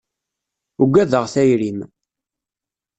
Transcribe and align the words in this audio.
Ugadeɣ 0.81 1.25
tayri-m. 1.33 1.79